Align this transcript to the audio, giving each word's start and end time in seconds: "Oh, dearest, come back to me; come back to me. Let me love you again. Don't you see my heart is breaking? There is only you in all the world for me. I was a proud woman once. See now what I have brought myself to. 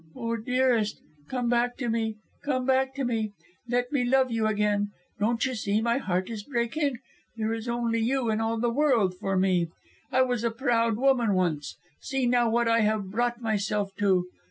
"Oh, 0.15 0.35
dearest, 0.35 0.99
come 1.29 1.47
back 1.47 1.77
to 1.77 1.87
me; 1.87 2.15
come 2.43 2.65
back 2.65 2.95
to 2.95 3.05
me. 3.05 3.33
Let 3.69 3.91
me 3.91 4.03
love 4.03 4.31
you 4.31 4.47
again. 4.47 4.89
Don't 5.19 5.45
you 5.45 5.53
see 5.53 5.79
my 5.79 5.99
heart 5.99 6.27
is 6.31 6.41
breaking? 6.43 6.97
There 7.37 7.53
is 7.53 7.67
only 7.67 7.99
you 7.99 8.31
in 8.31 8.41
all 8.41 8.57
the 8.59 8.71
world 8.73 9.13
for 9.15 9.37
me. 9.37 9.67
I 10.11 10.23
was 10.23 10.43
a 10.43 10.49
proud 10.49 10.97
woman 10.97 11.35
once. 11.35 11.77
See 11.99 12.25
now 12.25 12.49
what 12.49 12.67
I 12.67 12.79
have 12.79 13.11
brought 13.11 13.43
myself 13.43 13.95
to. 13.97 14.25